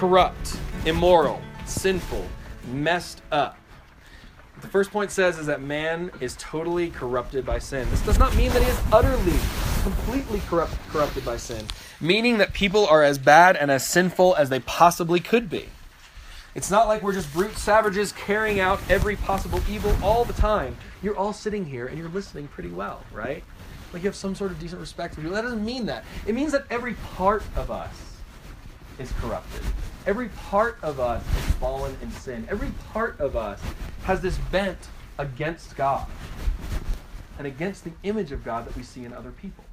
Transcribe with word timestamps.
corrupt, 0.00 0.58
immoral, 0.86 1.42
sinful, 1.66 2.24
messed 2.72 3.20
up. 3.30 3.58
The 4.62 4.66
first 4.66 4.90
point 4.90 5.10
says 5.10 5.38
is 5.38 5.44
that 5.44 5.60
man 5.60 6.10
is 6.20 6.36
totally 6.38 6.88
corrupted 6.88 7.44
by 7.44 7.58
sin. 7.58 7.86
This 7.90 8.00
does 8.00 8.18
not 8.18 8.34
mean 8.34 8.50
that 8.52 8.62
he 8.62 8.70
is 8.70 8.80
utterly, 8.90 9.36
completely 9.82 10.40
corrupt, 10.48 10.72
corrupted 10.88 11.22
by 11.22 11.36
sin, 11.36 11.66
meaning 12.00 12.38
that 12.38 12.54
people 12.54 12.86
are 12.86 13.02
as 13.02 13.18
bad 13.18 13.56
and 13.56 13.70
as 13.70 13.86
sinful 13.86 14.34
as 14.36 14.48
they 14.48 14.60
possibly 14.60 15.20
could 15.20 15.50
be. 15.50 15.68
It's 16.54 16.70
not 16.70 16.88
like 16.88 17.02
we're 17.02 17.12
just 17.12 17.30
brute 17.34 17.58
savages 17.58 18.12
carrying 18.12 18.58
out 18.58 18.80
every 18.88 19.16
possible 19.16 19.60
evil 19.68 19.94
all 20.02 20.24
the 20.24 20.32
time. 20.32 20.78
You're 21.02 21.16
all 21.16 21.34
sitting 21.34 21.66
here 21.66 21.88
and 21.88 21.98
you're 21.98 22.08
listening 22.08 22.48
pretty 22.48 22.70
well, 22.70 23.04
right? 23.12 23.44
Like 23.92 24.02
you 24.02 24.08
have 24.08 24.16
some 24.16 24.34
sort 24.34 24.50
of 24.50 24.58
decent 24.58 24.80
respect 24.80 25.14
for 25.14 25.20
people. 25.20 25.36
That 25.36 25.42
doesn't 25.42 25.62
mean 25.62 25.84
that. 25.86 26.04
It 26.26 26.34
means 26.34 26.52
that 26.52 26.64
every 26.70 26.94
part 26.94 27.42
of 27.54 27.70
us 27.70 28.09
is 29.00 29.10
corrupted. 29.20 29.62
Every 30.06 30.28
part 30.28 30.78
of 30.82 31.00
us 31.00 31.22
is 31.22 31.54
fallen 31.54 31.96
in 32.02 32.10
sin. 32.12 32.46
Every 32.50 32.70
part 32.92 33.18
of 33.18 33.34
us 33.34 33.60
has 34.04 34.20
this 34.20 34.36
bent 34.52 34.78
against 35.18 35.76
God 35.76 36.06
and 37.38 37.46
against 37.46 37.84
the 37.84 37.92
image 38.02 38.32
of 38.32 38.44
God 38.44 38.66
that 38.66 38.76
we 38.76 38.82
see 38.82 39.04
in 39.04 39.12
other 39.12 39.30
people. 39.30 39.64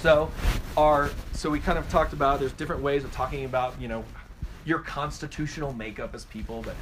So, 0.00 0.30
our 0.76 1.10
so 1.32 1.50
we 1.50 1.60
kind 1.60 1.78
of 1.78 1.88
talked 1.88 2.12
about 2.12 2.40
there's 2.40 2.52
different 2.52 2.82
ways 2.82 3.04
of 3.04 3.12
talking 3.12 3.44
about 3.44 3.80
you 3.80 3.88
know 3.88 4.04
your 4.64 4.78
constitutional 4.78 5.72
makeup 5.74 6.14
as 6.14 6.24
people, 6.24 6.62
but 6.62 6.74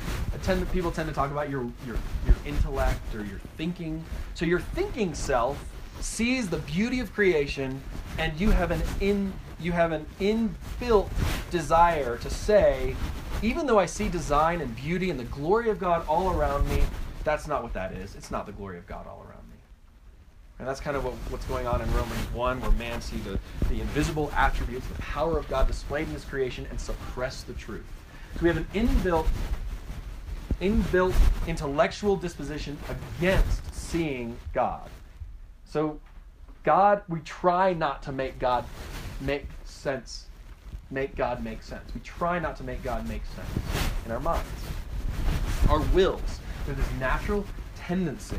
tend 0.43 0.61
to, 0.61 0.67
people 0.73 0.91
tend 0.93 1.09
to 1.09 1.15
talk 1.15 1.31
about 1.31 1.51
your 1.51 1.63
your 1.87 1.97
your 2.27 2.37
intellect 2.45 3.15
or 3.15 3.25
your 3.25 3.39
thinking. 3.57 4.05
So 4.35 4.45
your 4.45 4.61
thinking 4.61 5.15
self 5.15 5.65
sees 6.01 6.49
the 6.49 6.59
beauty 6.59 7.01
of 7.01 7.13
creation, 7.13 7.81
and 8.19 8.39
you 8.41 8.51
have 8.51 8.71
an 8.71 8.83
in 9.01 9.33
you 9.61 9.73
have 9.73 9.93
an 9.93 10.07
inbuilt 10.21 11.09
desire 11.51 12.17
to 12.19 12.29
say, 12.31 12.97
even 13.43 13.67
though 13.67 13.79
I 13.79 13.87
see 13.87 14.09
design 14.09 14.61
and 14.61 14.75
beauty 14.75 15.11
and 15.11 15.19
the 15.19 15.25
glory 15.25 15.71
of 15.71 15.79
God 15.79 16.07
all 16.09 16.31
around 16.31 16.69
me, 16.69 16.83
that's 17.25 17.47
not 17.47 17.63
what 17.63 17.73
that 17.75 17.93
is. 17.93 18.15
It's 18.15 18.31
not 18.31 18.47
the 18.47 18.53
glory 18.53 18.79
of 18.79 18.87
God 18.87 19.07
all 19.07 19.25
around 19.29 19.49
me. 19.51 19.57
And 20.59 20.67
that's 20.67 20.81
kind 20.81 20.97
of 20.97 21.05
what, 21.05 21.15
what's 21.31 21.45
going 21.47 21.67
on 21.67 21.81
in 21.81 21.93
Romans 21.95 22.33
1, 22.33 22.61
where 22.61 22.71
man 22.73 23.01
see 23.01 23.19
the, 23.19 23.39
the 23.69 23.81
invisible 23.81 24.33
attributes, 24.37 24.87
the 24.87 25.01
power 25.03 25.39
of 25.39 25.49
God 25.49 25.67
displayed 25.67 26.09
in 26.09 26.15
his 26.15 26.25
creation, 26.25 26.67
and 26.71 26.81
suppress 26.81 27.43
the 27.43 27.53
truth. 27.55 27.87
So 28.35 28.41
we 28.43 28.49
have 28.49 28.57
an 28.57 28.67
inbuilt, 28.75 29.27
inbuilt 30.61 31.15
intellectual 31.47 32.17
disposition 32.17 32.79
against 32.89 33.75
seeing 33.75 34.37
God. 34.53 34.89
So 35.73 35.99
God, 36.65 37.01
we 37.09 37.21
try 37.21 37.73
not 37.73 38.03
to 38.03 38.13
make 38.13 38.39
God 38.39 38.67
make 39.23 39.47
sense, 39.65 40.27
make 40.91 41.17
God 41.17 41.43
make 41.43 41.63
sense. 41.63 41.95
We 41.95 42.03
try 42.03 42.39
not 42.39 42.57
to 42.57 42.63
make 42.65 42.83
God 42.83 43.09
make 43.09 43.23
sense 43.25 43.49
in 44.05 44.13
our 44.13 44.21
minds. 44.21 44.47
Our 45.71 45.81
wills, 45.95 46.41
there's 46.67 46.77
this 46.77 46.87
natural 47.01 47.47
tendency, 47.75 48.37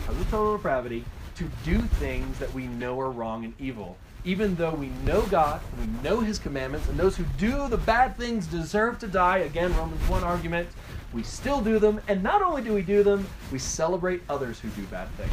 because 0.00 0.20
of 0.20 0.30
total 0.30 0.58
depravity, 0.58 1.06
to 1.36 1.48
do 1.64 1.80
things 1.80 2.38
that 2.38 2.52
we 2.52 2.66
know 2.66 3.00
are 3.00 3.10
wrong 3.10 3.46
and 3.46 3.54
evil. 3.58 3.96
Even 4.26 4.54
though 4.56 4.74
we 4.74 4.88
know 5.06 5.22
God 5.22 5.62
we 5.80 5.86
know 6.02 6.20
His 6.20 6.38
commandments, 6.38 6.90
and 6.90 6.98
those 6.98 7.16
who 7.16 7.24
do 7.38 7.68
the 7.68 7.78
bad 7.78 8.18
things 8.18 8.46
deserve 8.46 8.98
to 8.98 9.08
die, 9.08 9.38
again, 9.38 9.74
Romans 9.76 10.06
1 10.10 10.22
argument, 10.22 10.68
we 11.14 11.22
still 11.22 11.62
do 11.62 11.78
them, 11.78 12.02
and 12.06 12.22
not 12.22 12.42
only 12.42 12.60
do 12.60 12.74
we 12.74 12.82
do 12.82 13.02
them, 13.02 13.26
we 13.50 13.58
celebrate 13.58 14.20
others 14.28 14.60
who 14.60 14.68
do 14.70 14.82
bad 14.88 15.08
things. 15.16 15.32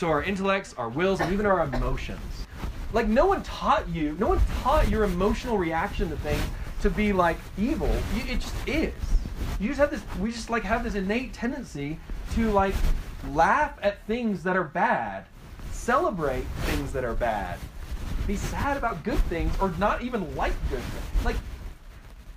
So 0.00 0.08
our 0.08 0.22
intellects, 0.22 0.72
our 0.78 0.88
wills, 0.88 1.20
and 1.20 1.30
even 1.30 1.44
our 1.44 1.62
emotions 1.62 2.46
like 2.94 3.06
no 3.06 3.26
one 3.26 3.42
taught 3.42 3.86
you, 3.88 4.16
no 4.18 4.28
one 4.28 4.40
taught 4.62 4.88
your 4.88 5.04
emotional 5.04 5.58
reaction 5.58 6.08
to 6.08 6.16
things 6.16 6.42
to 6.80 6.88
be 6.88 7.12
like 7.12 7.36
evil. 7.58 7.94
It 8.14 8.40
just 8.40 8.54
is. 8.66 8.94
You 9.58 9.68
just 9.68 9.78
have 9.78 9.90
this. 9.90 10.02
We 10.18 10.32
just 10.32 10.48
like 10.48 10.62
have 10.62 10.84
this 10.84 10.94
innate 10.94 11.34
tendency 11.34 12.00
to 12.32 12.50
like 12.50 12.74
laugh 13.28 13.78
at 13.82 14.02
things 14.06 14.42
that 14.44 14.56
are 14.56 14.64
bad, 14.64 15.26
celebrate 15.70 16.44
things 16.62 16.92
that 16.92 17.04
are 17.04 17.14
bad, 17.14 17.58
be 18.26 18.36
sad 18.36 18.78
about 18.78 19.04
good 19.04 19.18
things, 19.24 19.54
or 19.60 19.70
not 19.78 20.02
even 20.02 20.34
like 20.34 20.54
good 20.70 20.80
things. 20.80 21.24
Like 21.26 21.36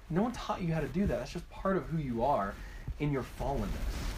no 0.09 0.23
one 0.23 0.33
taught 0.33 0.61
you 0.61 0.73
how 0.73 0.81
to 0.81 0.87
do 0.89 1.07
that. 1.07 1.19
That's 1.19 1.31
just 1.31 1.49
part 1.49 1.77
of 1.77 1.85
who 1.85 1.97
you 1.97 2.25
are 2.25 2.53
in 2.99 3.11
your 3.11 3.25
fallenness. 3.39 3.67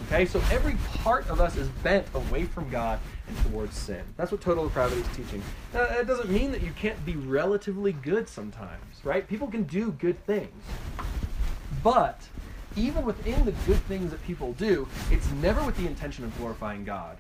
Okay, 0.08 0.26
so 0.26 0.42
every 0.52 0.76
part 0.98 1.28
of 1.30 1.40
us 1.40 1.56
is 1.56 1.68
bent 1.84 2.06
away 2.14 2.44
from 2.44 2.70
God 2.70 3.00
and 3.28 3.38
towards 3.44 3.78
sin. 3.78 4.04
That's 4.18 4.32
what 4.32 4.42
total 4.42 4.66
depravity 4.66 5.02
is 5.02 5.08
teaching. 5.16 5.42
Now, 5.74 5.86
that 5.88 6.06
doesn't 6.06 6.30
mean 6.30 6.52
that 6.52 6.62
you 6.62 6.72
can't 6.74 7.04
be 7.06 7.16
relatively 7.16 7.94
good 7.94 8.28
sometimes, 8.28 8.84
right? 9.04 9.28
People 9.28 9.48
can 9.48 9.64
do 9.64 9.92
good 9.94 10.24
things. 10.26 10.64
But 11.82 12.22
even 12.76 13.06
within 13.06 13.46
the 13.46 13.54
good 13.66 13.82
things 13.88 14.12
that 14.12 14.22
people 14.26 14.54
do, 14.54 14.88
it's 15.10 15.30
never 15.34 15.64
with 15.64 15.78
the 15.78 15.88
intention 15.88 16.26
of 16.26 16.38
glorifying 16.38 16.84
God. 16.84 17.18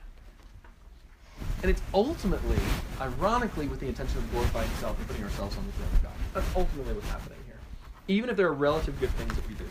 And 1.61 1.71
it's 1.71 1.81
ultimately, 1.93 2.57
ironically, 2.99 3.67
with 3.67 3.79
the 3.79 3.87
intention 3.87 4.17
of 4.17 4.31
glorifying 4.31 4.69
self 4.79 4.97
and 4.97 5.07
putting 5.07 5.23
ourselves 5.23 5.57
on 5.57 5.65
the 5.65 5.71
throne 5.73 5.89
of 5.93 6.03
God. 6.03 6.11
That's 6.33 6.55
ultimately 6.55 6.93
what's 6.93 7.09
happening 7.09 7.39
here. 7.45 7.59
Even 8.07 8.29
if 8.29 8.37
there 8.37 8.47
are 8.47 8.53
relative 8.53 8.99
good 8.99 9.09
things 9.11 9.33
that 9.35 9.47
we 9.47 9.55
do 9.55 9.65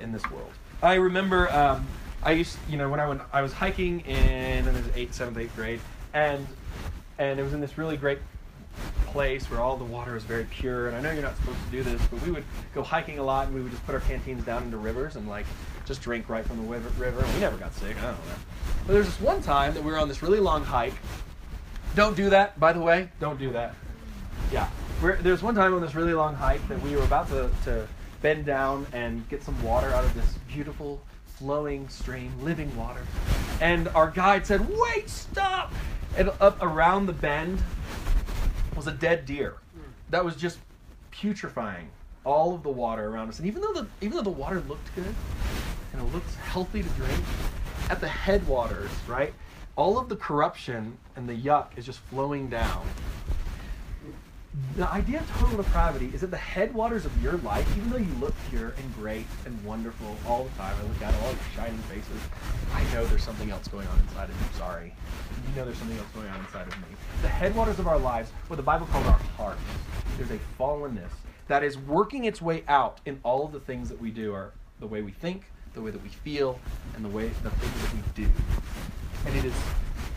in 0.00 0.12
this 0.12 0.28
world. 0.30 0.52
I 0.82 0.94
remember 0.94 1.52
um, 1.52 1.86
I 2.22 2.32
used, 2.32 2.56
you 2.68 2.76
know, 2.76 2.88
when 2.88 3.00
I 3.00 3.08
went, 3.08 3.22
I 3.32 3.42
was 3.42 3.52
hiking 3.52 4.00
in, 4.00 4.66
in 4.66 4.84
eighth, 4.94 5.14
seventh, 5.14 5.38
eighth 5.38 5.54
grade, 5.54 5.80
and 6.14 6.46
and 7.18 7.38
it 7.38 7.42
was 7.42 7.52
in 7.52 7.60
this 7.60 7.76
really 7.76 7.96
great 7.98 8.18
place 9.06 9.50
where 9.50 9.60
all 9.60 9.76
the 9.76 9.84
water 9.84 10.14
was 10.14 10.24
very 10.24 10.44
pure. 10.44 10.88
And 10.88 10.96
I 10.96 11.00
know 11.00 11.10
you're 11.12 11.22
not 11.22 11.36
supposed 11.36 11.58
to 11.64 11.70
do 11.70 11.82
this, 11.82 12.00
but 12.06 12.22
we 12.22 12.30
would 12.30 12.44
go 12.74 12.82
hiking 12.82 13.18
a 13.18 13.22
lot, 13.22 13.46
and 13.46 13.54
we 13.54 13.62
would 13.62 13.72
just 13.72 13.84
put 13.84 13.94
our 13.94 14.00
canteens 14.00 14.44
down 14.44 14.62
into 14.62 14.78
rivers 14.78 15.16
and 15.16 15.28
like 15.28 15.46
just 15.84 16.00
drink 16.00 16.28
right 16.28 16.46
from 16.46 16.56
the 16.56 16.62
river. 16.62 17.22
And 17.22 17.34
we 17.34 17.40
never 17.40 17.56
got 17.56 17.74
sick. 17.74 17.96
I 17.98 18.02
don't 18.02 18.12
know. 18.12 18.34
But 18.86 18.92
there's 18.94 19.06
this 19.06 19.20
one 19.20 19.42
time 19.42 19.74
that 19.74 19.84
we 19.84 19.90
were 19.90 19.98
on 19.98 20.08
this 20.08 20.22
really 20.22 20.40
long 20.40 20.64
hike. 20.64 20.94
Don't 21.94 22.16
do 22.16 22.30
that, 22.30 22.58
by 22.58 22.72
the 22.72 22.80
way. 22.80 23.10
Don't 23.18 23.38
do 23.38 23.52
that. 23.52 23.74
Yeah. 24.52 24.68
We're, 25.02 25.16
there's 25.16 25.42
one 25.42 25.54
time 25.54 25.74
on 25.74 25.80
this 25.80 25.94
really 25.94 26.14
long 26.14 26.34
hike 26.34 26.66
that 26.68 26.80
we 26.82 26.94
were 26.94 27.02
about 27.02 27.28
to, 27.28 27.50
to 27.64 27.88
bend 28.22 28.44
down 28.44 28.86
and 28.92 29.28
get 29.28 29.42
some 29.42 29.60
water 29.62 29.88
out 29.88 30.04
of 30.04 30.14
this 30.14 30.38
beautiful 30.48 31.00
flowing 31.24 31.88
stream, 31.88 32.32
living 32.42 32.74
water. 32.76 33.02
And 33.60 33.88
our 33.88 34.10
guide 34.10 34.46
said, 34.46 34.66
Wait, 34.68 35.08
stop! 35.08 35.72
And 36.16 36.30
up 36.40 36.58
around 36.62 37.06
the 37.06 37.12
bend 37.12 37.62
was 38.76 38.86
a 38.86 38.92
dead 38.92 39.26
deer 39.26 39.56
that 40.10 40.24
was 40.24 40.36
just 40.36 40.58
putrefying 41.10 41.88
all 42.24 42.54
of 42.54 42.62
the 42.62 42.70
water 42.70 43.08
around 43.08 43.28
us. 43.28 43.38
And 43.38 43.46
even 43.46 43.62
though 43.62 43.72
the 43.72 43.86
even 44.00 44.16
though 44.16 44.22
the 44.22 44.30
water 44.30 44.62
looked 44.68 44.94
good 44.94 45.14
and 45.92 46.02
it 46.02 46.12
looked 46.12 46.34
healthy 46.36 46.82
to 46.82 46.88
drink, 46.90 47.24
at 47.88 48.00
the 48.00 48.08
headwaters, 48.08 48.90
right, 49.08 49.32
all 49.76 49.98
of 49.98 50.08
the 50.08 50.16
corruption 50.16 50.96
and 51.16 51.28
the 51.28 51.34
yuck 51.34 51.66
is 51.76 51.86
just 51.86 52.00
flowing 52.00 52.48
down 52.48 52.86
the 54.76 54.90
idea 54.90 55.20
of 55.20 55.30
total 55.38 55.58
depravity 55.58 56.10
is 56.12 56.22
that 56.22 56.30
the 56.30 56.36
headwaters 56.36 57.04
of 57.04 57.22
your 57.22 57.34
life, 57.38 57.68
even 57.76 57.90
though 57.90 57.98
you 57.98 58.12
look 58.20 58.34
pure 58.48 58.74
and 58.76 58.94
great 58.94 59.26
and 59.46 59.64
wonderful 59.64 60.16
all 60.26 60.44
the 60.44 60.50
time, 60.50 60.74
I 60.76 60.82
look 60.82 61.02
at 61.02 61.14
all 61.22 61.30
your 61.30 61.38
shining 61.54 61.78
faces, 61.82 62.20
I 62.74 62.82
know 62.92 63.04
there's 63.06 63.22
something 63.22 63.50
else 63.50 63.68
going 63.68 63.86
on 63.86 63.98
inside 64.00 64.28
of 64.28 64.34
you. 64.40 64.58
Sorry. 64.58 64.92
You 65.48 65.56
know 65.56 65.64
there's 65.64 65.78
something 65.78 65.98
else 65.98 66.08
going 66.14 66.28
on 66.28 66.40
inside 66.40 66.66
of 66.66 66.76
me. 66.78 66.96
The 67.22 67.28
headwaters 67.28 67.78
of 67.78 67.86
our 67.86 67.98
lives, 67.98 68.32
what 68.48 68.56
the 68.56 68.62
Bible 68.62 68.86
calls 68.86 69.06
our 69.06 69.20
hearts, 69.36 69.60
there's 70.16 70.30
a 70.30 70.38
fallenness 70.58 71.10
that 71.46 71.62
is 71.62 71.78
working 71.78 72.24
its 72.24 72.42
way 72.42 72.64
out 72.66 73.00
in 73.06 73.20
all 73.22 73.44
of 73.44 73.52
the 73.52 73.60
things 73.60 73.88
that 73.88 74.00
we 74.00 74.10
do, 74.10 74.32
are 74.32 74.52
the 74.80 74.86
way 74.86 75.02
we 75.02 75.12
think, 75.12 75.44
the 75.74 75.80
way 75.80 75.90
that 75.90 76.02
we 76.02 76.08
feel, 76.08 76.58
and 76.96 77.04
the 77.04 77.08
way 77.08 77.28
the 77.42 77.50
things 77.50 77.82
that 77.82 77.94
we 77.94 78.24
do. 78.24 78.30
And 79.26 79.36
it 79.36 79.44
is 79.44 79.54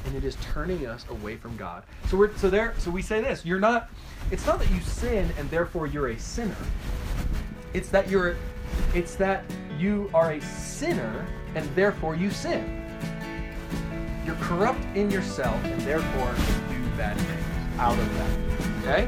and 0.06 0.16
it 0.16 0.24
is 0.24 0.38
turning 0.42 0.86
us 0.86 1.06
away 1.10 1.38
from 1.38 1.56
God. 1.58 1.84
So 2.08 2.18
we're 2.18 2.36
so 2.38 2.50
there 2.50 2.74
so 2.78 2.92
we 2.92 3.02
say 3.02 3.22
this, 3.22 3.46
you're 3.46 3.60
not 3.60 3.90
it's 4.32 4.46
not 4.46 4.60
that 4.60 4.70
you 4.72 4.80
sin 4.82 5.32
and 5.38 5.50
therefore 5.50 5.88
you're 5.88 6.10
a 6.10 6.20
sinner. 6.20 6.56
It's 7.74 7.90
that 7.90 8.10
you're 8.10 8.36
it's 8.94 9.16
that 9.16 9.44
you 9.78 10.10
are 10.14 10.34
a 10.34 10.42
sinner 10.42 11.26
and 11.56 11.66
therefore 11.76 12.16
you 12.16 12.30
sin. 12.32 12.80
You're 14.26 14.36
corrupt 14.36 14.84
in 14.96 15.12
yourself 15.12 15.64
and 15.66 15.82
therefore 15.82 16.32
you 16.32 16.76
do 16.76 16.98
bad 16.98 17.18
things 17.18 17.80
out 17.80 17.98
of 17.98 18.14
that. 18.16 19.08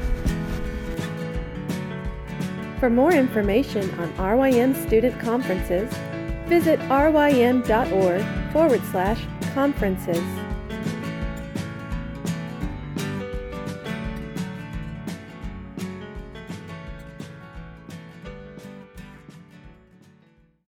For 2.78 2.90
more 2.90 3.12
information 3.12 3.88
on 3.98 4.12
RYM 4.12 4.74
student 4.86 5.18
conferences, 5.18 5.92
visit 6.46 6.78
rym.org 6.90 8.52
forward 8.52 8.82
slash 8.90 9.24
conferences. 9.54 10.22